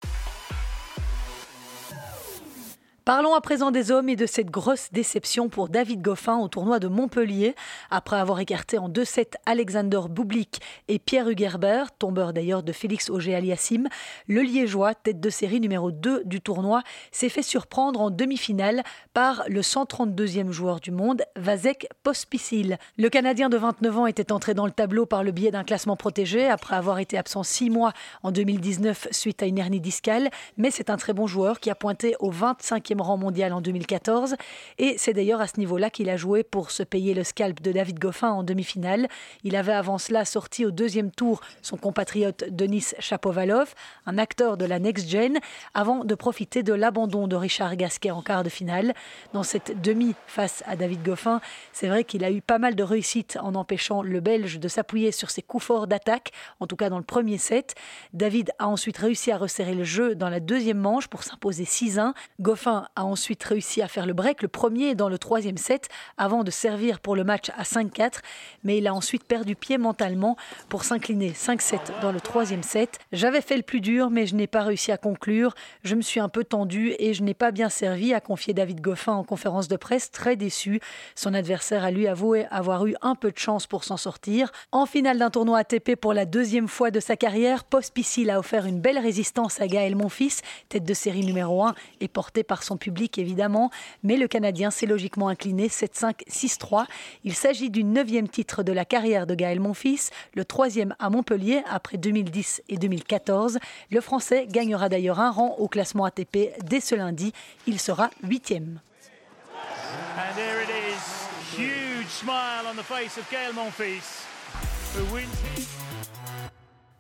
Parlons 3.05 3.35
à 3.35 3.41
présent 3.41 3.73
des 3.73 3.91
hommes 3.91 4.09
et 4.11 4.15
de 4.15 4.27
cette 4.27 4.49
grosse 4.49 4.93
déception 4.93 5.49
pour 5.49 5.69
David 5.69 6.03
Goffin 6.03 6.39
au 6.39 6.47
tournoi 6.47 6.79
de 6.79 6.87
Montpellier. 6.87 7.57
Après 7.91 8.17
avoir 8.17 8.39
écarté 8.39 8.79
en 8.79 8.89
2-7 8.89 9.33
Alexander 9.45 10.03
Bublik 10.09 10.61
et 10.87 11.01
Pierre 11.01 11.29
Hugerbert, 11.29 11.91
tombeur 11.99 12.33
d'ailleurs 12.33 12.63
de 12.63 12.71
Félix 12.71 13.11
Auger-Aliassime, 13.11 13.89
le 14.29 14.43
Liégeois, 14.43 14.95
tête 14.95 15.19
de 15.19 15.31
série 15.31 15.59
numéro 15.59 15.91
2 15.91 16.23
du 16.27 16.41
tournoi, 16.41 16.85
s'est 17.11 17.29
fait 17.29 17.43
surprendre 17.43 18.01
en 18.01 18.11
demi-finale 18.11 18.85
par 19.15 19.43
le 19.49 19.63
132e 19.63 20.53
joueur 20.53 20.79
du 20.79 20.93
monde, 20.93 21.23
Vasek 21.35 21.89
Pospisil. 22.05 22.79
Le 22.99 23.09
Canadien 23.09 23.49
de 23.49 23.57
29 23.57 23.99
ans 23.99 24.07
était 24.07 24.31
entré 24.31 24.55
dans 24.55 24.67
le 24.67 24.71
tableau 24.71 25.07
par 25.07 25.25
le 25.25 25.33
biais 25.33 25.51
d'un 25.51 25.65
classement 25.65 25.97
protégé 25.97 26.47
après 26.47 26.77
avoir 26.77 27.01
été 27.01 27.19
absent 27.19 27.43
6 27.43 27.69
mois 27.69 27.95
en 28.23 28.31
2019 28.31 29.09
suite 29.11 29.43
à 29.43 29.47
une 29.47 29.59
hernie 29.59 29.81
discale, 29.81 30.31
mais 30.57 30.71
c'est 30.71 30.89
un 30.89 30.97
très 30.97 31.15
bon 31.15 31.27
joueur 31.27 31.59
qui 31.59 31.69
a 31.69 31.75
pointé 31.75 32.15
au 32.21 32.31
25e 32.31 32.92
rang 33.01 33.17
mondial 33.17 33.53
en 33.53 33.61
2014. 33.61 34.37
Et 34.79 34.97
c'est 34.99 35.13
d'ailleurs 35.13 35.41
à 35.41 35.47
ce 35.47 35.59
niveau-là 35.59 35.91
qu'il 35.91 36.11
a 36.11 36.17
joué 36.17 36.43
pour 36.43 36.71
se 36.71 36.83
payer 36.83 37.15
le 37.15 37.25
scalp 37.25 37.63
de 37.63 37.73
David 37.73 37.99
Goffin 37.99 38.31
en 38.31 38.43
demi-finale. 38.43 39.09
Il 39.45 39.57
avait 39.57 39.73
avant 39.73 39.99
cela 39.99 40.25
sorti 40.25 40.67
au 40.67 40.71
deuxième 40.71 41.11
tour 41.11 41.41
son 41.63 41.77
compatriote 41.77 42.45
Denis 42.51 42.87
Chapovalov, 42.99 43.75
un 44.07 44.19
acteur 44.19 44.57
de 44.57 44.65
la 44.65 44.79
Next 44.79 45.09
Gen, 45.09 45.39
avant 45.75 46.05
de 46.05 46.15
profiter 46.15 46.63
de 46.63 46.73
l'abandon 46.73 47.29
de 47.29 47.37
Richard 47.37 47.77
Gasquet 47.77 48.11
en 48.11 48.23
quart 48.23 48.43
de 48.43 48.49
finale. 48.49 48.95
Dans 49.33 49.43
cette 49.43 49.81
demi 49.81 50.15
face 50.27 50.63
à 50.67 50.77
David 50.77 51.03
Goffin, 51.03 51.41
c'est 51.73 51.89
vrai 51.89 52.05
qu'il 52.05 52.25
a 52.25 52.31
eu 52.31 52.41
pas 52.41 52.59
mal 52.59 52.75
de 52.75 52.83
réussite 52.83 53.39
en 53.41 53.55
empêchant 53.55 54.03
le 54.03 54.21
Belge 54.21 54.59
de 54.59 54.69
s'appuyer 54.69 55.13
sur 55.13 55.31
ses 55.31 55.43
coups 55.43 55.65
forts 55.65 55.87
d'attaque, 55.87 56.33
en 56.61 56.67
tout 56.67 56.77
cas 56.77 56.91
dans 56.91 56.99
le 56.99 57.05
premier 57.05 57.39
set. 57.39 57.75
David 58.13 58.53
a 58.59 58.69
ensuite 58.69 58.99
réussi 58.99 59.31
à 59.31 59.37
resserrer 59.37 59.75
le 59.75 59.85
jeu 59.85 60.15
dans 60.15 60.29
la 60.29 60.41
deuxième 60.41 60.79
manche 60.79 61.09
pour 61.09 61.23
s'imposer 61.23 61.65
6-1. 61.65 62.13
Goffin 62.41 62.82
a 62.97 63.05
ensuite 63.05 63.43
réussi 63.45 63.83
à 63.83 63.89
faire 63.89 64.07
le 64.07 64.13
break, 64.13 64.43
le 64.43 64.49
premier 64.49 64.95
dans 64.95 65.09
le 65.09 65.19
troisième 65.19 65.57
set, 65.57 65.89
avant 66.17 66.45
de 66.45 66.51
servir 66.51 67.01
pour 67.01 67.17
le 67.17 67.25
match 67.25 67.51
à 67.57 67.63
5-4, 67.63 68.21
mais 68.65 68.79
il 68.79 68.87
a 68.87 68.95
ensuite 68.95 69.25
perdu 69.25 69.57
pied 69.57 69.79
mentalement 69.79 70.37
pour 70.69 70.85
s'incliner 70.85 71.31
5-7 71.31 72.01
dans 72.01 72.13
le 72.13 72.21
troisième 72.21 72.63
set. 72.63 72.99
J'avais 73.13 73.41
fait 73.41 73.57
le 73.57 73.63
plus 73.63 73.81
dur, 73.81 74.11
mais 74.11 74.27
je 74.27 74.35
n'ai 74.35 74.47
pas 74.47 74.63
réussi 74.63 74.93
à 74.93 74.97
conclure. 74.97 75.55
Je 75.85 75.95
me 75.95 76.03
suis 76.03 76.21
un 76.21 76.29
peu 76.29 76.45
tendu 76.45 76.95
et 76.99 77.15
je 77.15 77.23
n'ai 77.23 77.35
pas 77.35 77.51
bien 77.51 77.69
servi, 77.69 78.15
a 78.15 78.21
confié 78.21 78.55
David 78.55 78.81
Goffin 78.81 79.13
en 79.13 79.25
conférence 79.25 79.69
de 79.69 79.77
presse, 79.77 80.11
très 80.11 80.37
déçu. 80.37 80.81
Son 81.15 81.35
adversaire 81.35 81.85
a 81.85 81.91
lui 81.91 82.07
avoué 82.07 82.47
avoir 82.51 82.87
eu 82.87 82.95
un 83.03 83.15
peu 83.15 83.31
de 83.31 83.39
chance 83.39 83.67
pour 83.67 83.85
s'en 83.85 83.97
sortir. 83.97 84.53
En 84.73 84.87
finale 84.87 85.19
d'un 85.19 85.31
tournoi 85.31 85.59
ATP 85.59 85.97
pour 85.97 86.15
la 86.15 86.25
deuxième 86.25 86.69
fois 86.69 86.91
de 86.91 87.01
sa 87.01 87.17
carrière, 87.17 87.65
Pospisil 87.65 88.31
a 88.31 88.39
offert 88.39 88.67
une 88.67 88.81
belle 88.81 88.99
résistance 88.99 89.61
à 89.61 89.67
Gaël 89.67 89.97
Monfils, 89.97 90.43
tête 90.69 90.85
de 90.85 90.95
série 90.95 91.25
numéro 91.25 91.65
1 91.65 91.75
et 92.01 92.09
porté 92.09 92.43
par 92.43 92.63
son 92.63 92.72
public 92.77 93.19
évidemment, 93.19 93.71
mais 94.03 94.17
le 94.17 94.29
Canadien 94.29 94.71
s'est 94.71 94.87
logiquement 94.87 95.29
incliné 95.29 95.69
7-5-6-3. 95.69 96.87
Il 97.25 97.35
s'agit 97.35 97.71
du 97.71 97.85
neuvième 97.85 98.29
titre 98.29 98.63
de 98.63 98.73
la 98.73 98.85
carrière 98.85 99.27
de 99.27 99.35
Gaël 99.35 99.61
Monfils, 99.61 100.11
le 100.35 100.45
troisième 100.45 100.95
à 100.99 101.11
Montpellier 101.11 101.63
après 101.69 101.97
2010 101.97 102.63
et 102.69 102.77
2014. 102.77 103.59
Le 103.91 104.01
Français 104.01 104.47
gagnera 104.49 104.89
d'ailleurs 104.89 105.21
un 105.21 105.31
rang 105.31 105.57
au 105.59 105.69
classement 105.69 106.05
ATP 106.05 106.51
dès 106.65 106.81
ce 106.81 106.95
lundi. 106.95 107.33
Il 107.67 107.81
sera 107.81 108.11
huitième. 108.23 108.81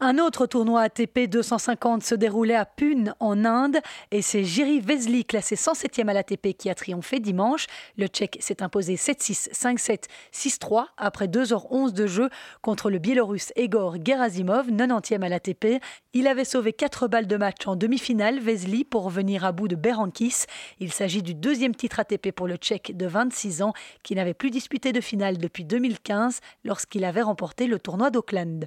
Un 0.04 0.18
autre 0.18 0.46
tournoi 0.46 0.80
ATP 0.80 1.28
250 1.30 2.02
se 2.02 2.16
déroulait 2.16 2.56
à 2.56 2.64
Pune 2.64 3.14
en 3.20 3.44
Inde 3.44 3.78
et 4.10 4.20
c'est 4.20 4.42
Jiri 4.42 4.80
Vesely, 4.80 5.24
classé 5.24 5.54
107e 5.54 6.08
à 6.08 6.12
l'ATP, 6.12 6.56
qui 6.58 6.68
a 6.70 6.74
triomphé 6.74 7.20
dimanche. 7.20 7.68
Le 7.96 8.08
Tchèque 8.08 8.38
s'est 8.40 8.64
imposé 8.64 8.96
7-6, 8.96 9.52
5-7, 9.52 10.06
6-3 10.34 10.86
après 10.96 11.28
2h11 11.28 11.92
de 11.92 12.08
jeu 12.08 12.30
contre 12.62 12.90
le 12.90 12.98
Biélorusse 12.98 13.52
Egor 13.54 13.94
Gerasimov, 14.04 14.72
90e 14.72 15.22
à 15.22 15.28
l'ATP. 15.28 15.80
Il 16.14 16.26
avait 16.26 16.44
sauvé 16.44 16.72
4 16.72 17.06
balles 17.06 17.28
de 17.28 17.36
match 17.36 17.64
en 17.68 17.76
demi-finale, 17.76 18.40
Vesely, 18.40 18.82
pour 18.82 19.08
venir 19.08 19.44
à 19.44 19.52
bout 19.52 19.68
de 19.68 19.76
Berankis. 19.76 20.46
Il 20.80 20.92
s'agit 20.92 21.22
du 21.22 21.34
deuxième 21.34 21.76
titre 21.76 22.00
ATP 22.00 22.32
pour 22.32 22.48
le 22.48 22.56
Tchèque 22.56 22.96
de 22.96 23.06
26 23.06 23.62
ans 23.62 23.72
qui 24.02 24.16
n'avait 24.16 24.34
plus 24.34 24.50
disputé 24.50 24.90
de 24.90 25.00
finale 25.00 25.38
depuis 25.38 25.64
2015 25.64 26.40
lorsqu'il 26.64 27.04
avait 27.04 27.22
remporté 27.22 27.68
le 27.68 27.78
tournoi 27.78 28.10
d'Auckland. 28.10 28.66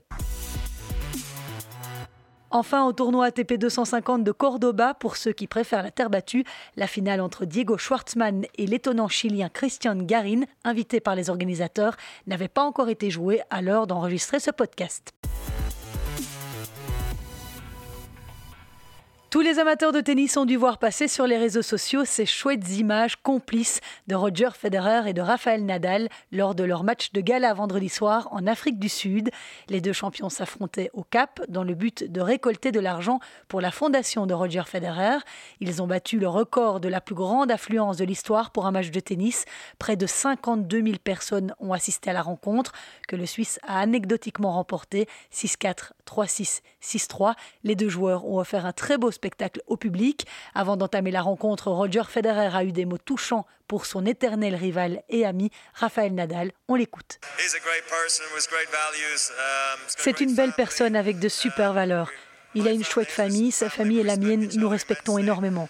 Enfin, 2.57 2.85
au 2.85 2.93
tournoi 2.93 3.25
ATP 3.25 3.55
250 3.55 4.23
de 4.23 4.31
Cordoba, 4.31 4.93
pour 4.93 5.17
ceux 5.17 5.33
qui 5.33 5.45
préfèrent 5.45 5.83
la 5.83 5.91
terre 5.91 6.09
battue, 6.09 6.45
la 6.77 6.87
finale 6.87 7.19
entre 7.19 7.43
Diego 7.43 7.77
Schwartzmann 7.77 8.45
et 8.57 8.65
l'étonnant 8.65 9.09
chilien 9.09 9.49
Christian 9.49 9.97
Garin, 9.97 10.43
invité 10.63 11.01
par 11.01 11.15
les 11.15 11.29
organisateurs, 11.29 11.97
n'avait 12.27 12.47
pas 12.47 12.63
encore 12.63 12.87
été 12.87 13.11
jouée 13.11 13.41
à 13.49 13.61
l'heure 13.61 13.87
d'enregistrer 13.87 14.39
ce 14.39 14.51
podcast. 14.51 15.11
Tous 19.35 19.41
les 19.41 19.59
amateurs 19.59 19.91
de 19.91 19.99
tennis 19.99 20.37
ont 20.37 20.45
dû 20.45 20.55
voir 20.55 20.77
passer 20.77 21.09
sur 21.09 21.27
les 21.27 21.35
réseaux 21.35 21.61
sociaux 21.61 22.05
ces 22.05 22.25
chouettes 22.25 22.77
images 22.77 23.17
complices 23.17 23.81
de 24.07 24.15
Roger 24.15 24.47
Federer 24.57 25.09
et 25.09 25.13
de 25.13 25.19
Rafael 25.19 25.65
Nadal 25.65 26.07
lors 26.31 26.55
de 26.55 26.63
leur 26.63 26.85
match 26.85 27.11
de 27.11 27.19
gala 27.19 27.53
vendredi 27.53 27.89
soir 27.89 28.29
en 28.31 28.47
Afrique 28.47 28.79
du 28.79 28.87
Sud. 28.87 29.31
Les 29.67 29.81
deux 29.81 29.91
champions 29.91 30.29
s'affrontaient 30.29 30.89
au 30.93 31.03
Cap 31.03 31.41
dans 31.49 31.65
le 31.65 31.73
but 31.73 32.09
de 32.09 32.21
récolter 32.21 32.71
de 32.71 32.79
l'argent 32.79 33.19
pour 33.49 33.59
la 33.59 33.71
fondation 33.71 34.25
de 34.25 34.33
Roger 34.33 34.63
Federer. 34.65 35.17
Ils 35.59 35.81
ont 35.81 35.87
battu 35.87 36.17
le 36.17 36.29
record 36.29 36.79
de 36.79 36.87
la 36.87 37.01
plus 37.01 37.15
grande 37.15 37.51
affluence 37.51 37.97
de 37.97 38.05
l'histoire 38.05 38.51
pour 38.51 38.65
un 38.65 38.71
match 38.71 38.89
de 38.89 39.01
tennis. 39.01 39.43
Près 39.79 39.97
de 39.97 40.05
52 40.05 40.81
000 40.81 40.95
personnes 41.03 41.53
ont 41.59 41.73
assisté 41.73 42.09
à 42.09 42.13
la 42.13 42.21
rencontre 42.21 42.71
que 43.09 43.17
le 43.17 43.25
Suisse 43.25 43.59
a 43.67 43.81
anecdotiquement 43.81 44.53
remporté 44.53 45.09
6-4, 45.33 45.91
3-6, 46.07 46.61
6-3. 46.81 47.33
Les 47.65 47.75
deux 47.75 47.89
joueurs 47.89 48.25
ont 48.25 48.39
offert 48.39 48.65
un 48.65 48.71
très 48.71 48.97
beau 48.97 49.11
spectacle 49.11 49.24
spectacle 49.25 49.61
au 49.65 49.75
public. 49.75 50.27
Avant 50.53 50.77
d'entamer 50.77 51.09
la 51.09 51.23
rencontre, 51.23 51.71
Roger 51.71 52.03
Federer 52.07 52.55
a 52.55 52.63
eu 52.63 52.71
des 52.71 52.85
mots 52.85 52.99
touchants 52.99 53.47
pour 53.67 53.87
son 53.87 54.05
éternel 54.05 54.53
rival 54.53 55.01
et 55.09 55.25
ami 55.25 55.49
Rafael 55.73 56.13
Nadal. 56.13 56.51
On 56.67 56.75
l'écoute. 56.75 57.17
Um, 57.23 57.29
C'est 59.87 60.21
une 60.21 60.35
belle 60.35 60.53
personne 60.55 60.95
avec 60.95 61.17
de 61.17 61.27
super 61.27 61.73
valeurs. 61.73 62.11
Il 62.53 62.67
a 62.67 62.71
une 62.71 62.83
chouette 62.83 63.09
famille, 63.09 63.51
sa 63.51 63.71
famille 63.71 63.99
et 63.99 64.03
la 64.03 64.17
mienne, 64.17 64.47
nous 64.53 64.69
respectons 64.69 65.17
énormément. 65.17 65.67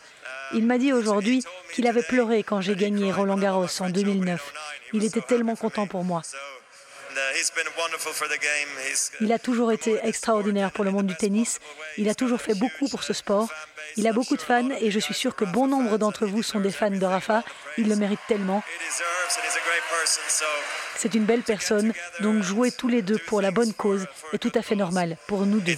Il 0.53 0.65
m'a 0.65 0.77
dit 0.77 0.91
aujourd'hui 0.91 1.41
qu'il 1.73 1.87
avait 1.87 2.03
pleuré 2.03 2.43
quand 2.43 2.59
j'ai 2.59 2.75
gagné 2.75 3.13
Roland 3.13 3.37
Garros 3.37 3.67
en 3.79 3.89
2009. 3.89 4.53
Il 4.91 5.05
était 5.05 5.21
tellement 5.21 5.55
content 5.55 5.87
pour 5.87 6.03
moi. 6.03 6.23
Il 9.21 9.31
a 9.31 9.39
toujours 9.39 9.71
été 9.71 9.99
extraordinaire 10.03 10.71
pour 10.71 10.83
le 10.83 10.91
monde 10.91 11.07
du 11.07 11.15
tennis. 11.15 11.59
Il 11.97 12.09
a 12.09 12.15
toujours 12.15 12.41
fait 12.41 12.55
beaucoup 12.55 12.87
pour 12.87 13.03
ce 13.03 13.13
sport. 13.13 13.49
Il 13.97 14.07
a 14.07 14.13
beaucoup 14.13 14.35
de 14.35 14.41
fans 14.41 14.69
et 14.81 14.91
je 14.91 14.99
suis 14.99 15.13
sûr 15.13 15.35
que 15.35 15.45
bon 15.45 15.67
nombre 15.67 15.97
d'entre 15.97 16.25
vous 16.25 16.43
sont 16.43 16.59
des 16.59 16.71
fans 16.71 16.89
de 16.89 17.05
Rafa. 17.05 17.43
Il 17.77 17.87
le 17.87 17.95
mérite 17.95 18.19
tellement. 18.27 18.63
C'est 20.97 21.13
une 21.13 21.25
belle 21.25 21.43
personne, 21.43 21.93
donc 22.21 22.41
jouer 22.43 22.71
tous 22.71 22.87
les 22.87 23.01
deux 23.01 23.17
pour 23.17 23.41
la 23.41 23.51
bonne 23.51 23.73
cause 23.73 24.07
est 24.33 24.37
tout 24.37 24.51
à 24.55 24.61
fait 24.61 24.75
normal 24.75 25.17
pour 25.27 25.45
nous 25.45 25.59
deux. 25.59 25.75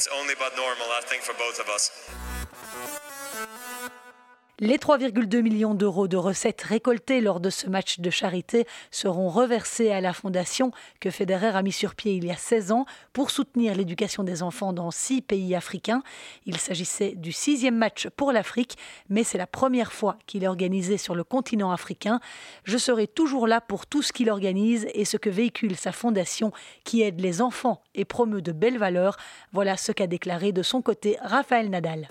Les 4.59 4.77
3,2 4.77 5.43
millions 5.43 5.75
d'euros 5.75 6.07
de 6.07 6.17
recettes 6.17 6.63
récoltées 6.63 7.21
lors 7.21 7.39
de 7.39 7.51
ce 7.51 7.69
match 7.69 7.99
de 7.99 8.09
charité 8.09 8.65
seront 8.89 9.29
reversés 9.29 9.91
à 9.91 10.01
la 10.01 10.13
fondation 10.13 10.71
que 10.99 11.11
Federer 11.11 11.55
a 11.55 11.61
mis 11.61 11.71
sur 11.71 11.93
pied 11.93 12.15
il 12.15 12.25
y 12.25 12.31
a 12.31 12.35
16 12.35 12.71
ans 12.71 12.87
pour 13.13 13.29
soutenir 13.29 13.75
l'éducation 13.75 14.23
des 14.23 14.41
enfants 14.41 14.73
dans 14.73 14.89
six 14.89 15.21
pays 15.21 15.53
africains. 15.53 16.01
Il 16.47 16.57
s'agissait 16.57 17.13
du 17.15 17.31
sixième 17.31 17.77
match 17.77 18.07
pour 18.17 18.31
l'Afrique, 18.31 18.79
mais 19.09 19.23
c'est 19.23 19.37
la 19.37 19.45
première 19.45 19.93
fois 19.93 20.17
qu'il 20.25 20.43
est 20.43 20.47
organisé 20.47 20.97
sur 20.97 21.13
le 21.13 21.23
continent 21.23 21.71
africain. 21.71 22.19
Je 22.63 22.79
serai 22.79 23.05
toujours 23.05 23.45
là 23.45 23.61
pour 23.61 23.85
tout 23.85 24.01
ce 24.01 24.11
qu'il 24.11 24.27
organise 24.27 24.87
et 24.95 25.05
ce 25.05 25.17
que 25.17 25.29
véhicule 25.29 25.75
sa 25.75 25.91
fondation 25.91 26.51
qui 26.83 27.03
aide 27.03 27.21
les 27.21 27.43
enfants 27.43 27.83
et 27.93 28.05
promeut 28.05 28.41
de 28.41 28.53
belles 28.53 28.79
valeurs. 28.79 29.17
Voilà 29.51 29.77
ce 29.77 29.91
qu'a 29.91 30.07
déclaré 30.07 30.51
de 30.51 30.63
son 30.63 30.81
côté 30.81 31.15
Raphaël 31.21 31.69
Nadal. 31.69 32.07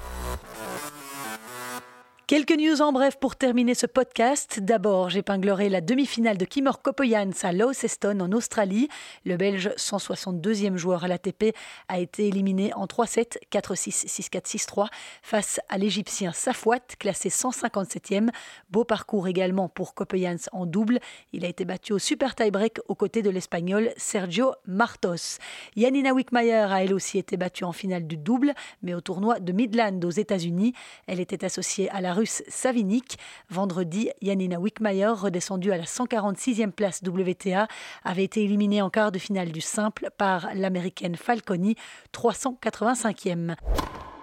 Quelques 2.28 2.58
news 2.58 2.82
en 2.82 2.90
bref 2.90 3.18
pour 3.20 3.36
terminer 3.36 3.74
ce 3.74 3.86
podcast. 3.86 4.58
D'abord, 4.58 5.10
j'épinglerai 5.10 5.68
la 5.68 5.80
demi-finale 5.80 6.36
de 6.36 6.44
Kimor 6.44 6.82
Kopoyans 6.82 7.30
à 7.44 7.52
Launceston 7.52 8.18
en 8.18 8.32
Australie. 8.32 8.88
Le 9.24 9.36
Belge 9.36 9.70
162e 9.76 10.74
joueur 10.74 11.04
à 11.04 11.08
l'ATP 11.08 11.54
a 11.86 12.00
été 12.00 12.26
éliminé 12.26 12.74
en 12.74 12.86
3-7, 12.86 13.36
4-6, 13.52 14.08
6-4, 14.08 14.56
6-3 14.56 14.88
face 15.22 15.60
à 15.68 15.78
l'Égyptien 15.78 16.32
Safwat, 16.32 16.96
classé 16.98 17.28
157e. 17.28 18.30
Beau 18.70 18.82
parcours 18.82 19.28
également 19.28 19.68
pour 19.68 19.94
Kopoyans 19.94 20.48
en 20.50 20.66
double. 20.66 20.98
Il 21.32 21.44
a 21.44 21.48
été 21.48 21.64
battu 21.64 21.92
au 21.92 22.00
super 22.00 22.34
tie-break 22.34 22.80
aux 22.88 22.96
côtés 22.96 23.22
de 23.22 23.30
l'Espagnol 23.30 23.92
Sergio 23.96 24.52
Martos. 24.66 25.38
Yanina 25.76 26.12
Wickmayer 26.12 26.66
a 26.72 26.82
elle 26.82 26.92
aussi 26.92 27.18
été 27.18 27.36
battue 27.36 27.62
en 27.62 27.70
finale 27.70 28.08
du 28.08 28.16
double, 28.16 28.52
mais 28.82 28.94
au 28.94 29.00
tournoi 29.00 29.38
de 29.38 29.52
Midland 29.52 30.00
aux 30.02 30.10
États-Unis. 30.10 30.72
Elle 31.06 31.20
était 31.20 31.44
associée 31.44 31.88
à 31.90 32.00
la 32.00 32.15
Savinik. 32.24 33.16
Vendredi, 33.50 34.10
Yanina 34.22 34.58
Wickmayer, 34.58 35.12
redescendue 35.16 35.72
à 35.72 35.76
la 35.76 35.84
146e 35.84 36.70
place 36.70 37.02
WTA, 37.06 37.68
avait 38.04 38.24
été 38.24 38.42
éliminée 38.42 38.82
en 38.82 38.90
quart 38.90 39.12
de 39.12 39.18
finale 39.18 39.52
du 39.52 39.60
simple 39.60 40.10
par 40.16 40.48
l'américaine 40.54 41.16
Falconi, 41.16 41.76
385e. 42.14 43.56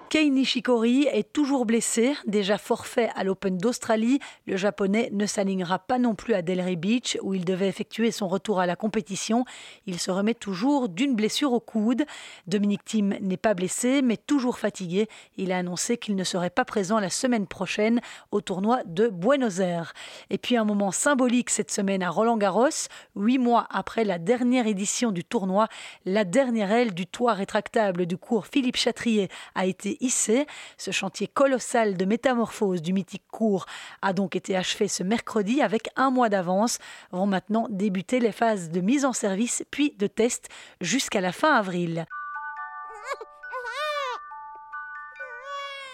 Kei 0.09 0.29
Nishikori 0.29 1.07
est 1.11 1.33
toujours 1.33 1.65
blessé, 1.65 2.13
déjà 2.27 2.59
forfait 2.59 3.09
à 3.15 3.23
l'Open 3.23 3.57
d'Australie. 3.57 4.19
Le 4.45 4.57
japonais 4.57 5.09
ne 5.11 5.25
s'alignera 5.25 5.79
pas 5.79 5.97
non 5.97 6.13
plus 6.13 6.35
à 6.35 6.43
Delray 6.43 6.75
Beach 6.75 7.17
où 7.23 7.33
il 7.33 7.45
devait 7.45 7.67
effectuer 7.67 8.11
son 8.11 8.27
retour 8.27 8.59
à 8.59 8.67
la 8.67 8.75
compétition. 8.75 9.43
Il 9.87 9.99
se 9.99 10.11
remet 10.11 10.35
toujours 10.35 10.87
d'une 10.87 11.15
blessure 11.15 11.51
au 11.53 11.59
coude. 11.59 12.03
Dominique 12.45 12.85
Thiem 12.85 13.17
n'est 13.21 13.37
pas 13.37 13.55
blessé 13.55 14.03
mais 14.03 14.17
toujours 14.17 14.59
fatigué. 14.59 15.07
Il 15.37 15.51
a 15.51 15.57
annoncé 15.57 15.97
qu'il 15.97 16.15
ne 16.15 16.23
serait 16.23 16.51
pas 16.51 16.65
présent 16.65 16.99
la 16.99 17.09
semaine 17.09 17.47
prochaine 17.47 17.99
au 18.31 18.39
tournoi 18.39 18.81
de 18.85 19.07
Buenos 19.07 19.59
Aires. 19.59 19.93
Et 20.29 20.37
puis 20.37 20.57
un 20.57 20.65
moment 20.65 20.91
symbolique 20.91 21.49
cette 21.49 21.71
semaine 21.71 22.03
à 22.03 22.11
Roland 22.11 22.37
Garros, 22.37 22.87
huit 23.15 23.39
mois 23.39 23.65
après 23.71 24.03
la 24.03 24.19
dernière 24.19 24.67
édition 24.67 25.11
du 25.11 25.23
tournoi, 25.23 25.67
la 26.05 26.23
dernière 26.23 26.71
aile 26.71 26.93
du 26.93 27.07
toit 27.07 27.33
rétractable 27.33 28.05
du 28.05 28.17
cours 28.17 28.45
Philippe 28.45 28.77
Chatrier 28.77 29.29
a 29.55 29.65
été 29.65 30.02
ce 30.09 30.91
chantier 30.91 31.27
colossal 31.27 31.97
de 31.97 32.05
métamorphose 32.05 32.81
du 32.81 32.93
mythique 32.93 33.25
cours 33.31 33.65
a 34.01 34.13
donc 34.13 34.35
été 34.35 34.55
achevé 34.55 34.87
ce 34.87 35.03
mercredi 35.03 35.61
avec 35.61 35.89
un 35.95 36.09
mois 36.09 36.29
d'avance. 36.29 36.79
Vont 37.11 37.27
maintenant 37.27 37.67
débuter 37.69 38.19
les 38.19 38.31
phases 38.31 38.69
de 38.69 38.81
mise 38.81 39.05
en 39.05 39.13
service 39.13 39.63
puis 39.71 39.95
de 39.97 40.07
test 40.07 40.49
jusqu'à 40.81 41.21
la 41.21 41.31
fin 41.31 41.53
avril. 41.53 42.05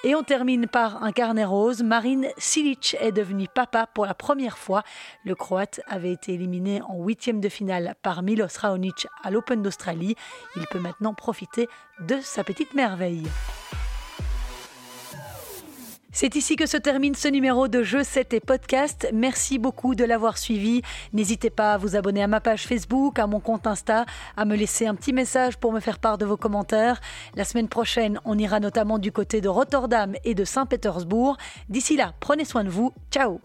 Et 0.06 0.16
on 0.16 0.24
termine 0.24 0.66
par 0.66 1.04
un 1.04 1.12
carnet 1.12 1.44
rose. 1.44 1.84
Marine 1.84 2.28
Silic 2.38 2.96
est 3.02 3.12
devenu 3.12 3.48
papa 3.54 3.86
pour 3.86 4.06
la 4.06 4.14
première 4.14 4.58
fois. 4.58 4.84
Le 5.26 5.36
Croate 5.36 5.82
avait 5.88 6.14
été 6.14 6.34
éliminé 6.34 6.82
en 6.84 7.04
huitième 7.04 7.42
de 7.42 7.50
finale 7.50 7.96
par 8.02 8.24
Milos 8.24 8.58
Raonic 8.58 9.08
à 9.24 9.30
l'Open 9.30 9.62
d'Australie. 9.62 10.16
Il 10.56 10.66
peut 10.68 10.80
maintenant 10.80 11.14
profiter 11.14 11.68
de 12.00 12.18
sa 12.22 12.46
petite 12.46 12.74
merveille. 12.76 13.28
C'est 16.12 16.36
ici 16.36 16.56
que 16.56 16.66
se 16.66 16.78
termine 16.78 17.14
ce 17.14 17.28
numéro 17.28 17.68
de 17.68 17.84
Jeux 17.84 18.04
7 18.04 18.34
et 18.34 18.40
podcast. 18.40 19.08
Merci 19.14 19.60
beaucoup 19.60 19.94
de 19.94 20.04
l'avoir 20.04 20.40
suivi. 20.40 20.82
N'hésitez 21.14 21.52
pas 21.52 21.74
à 21.74 21.78
vous 21.78 21.96
abonner 21.96 22.24
à 22.24 22.28
ma 22.28 22.42
page 22.42 22.66
Facebook, 22.66 23.20
à 23.20 23.28
mon 23.28 23.40
compte 23.40 23.68
Insta, 23.68 24.06
à 24.36 24.46
me 24.46 24.56
laisser 24.56 24.88
un 24.88 24.96
petit 24.96 25.14
message 25.14 25.58
pour 25.58 25.72
me 25.72 25.80
faire 25.80 26.00
part 26.00 26.18
de 26.18 26.26
vos 26.26 26.38
commentaires. 26.38 27.00
La 27.36 27.44
semaine 27.44 27.70
prochaine, 27.70 28.20
on 28.26 28.40
ira 28.40 28.60
notamment 28.60 28.98
du 28.98 29.12
côté 29.12 29.40
de 29.40 29.50
Rotterdam 29.50 30.16
et 30.24 30.34
de 30.34 30.46
Saint-Pétersbourg. 30.46 31.38
D'ici 31.70 31.96
là, 31.96 32.14
prenez 32.20 32.46
soin 32.46 32.64
de 32.64 32.70
vous. 32.70 32.92
Ciao 33.12 33.40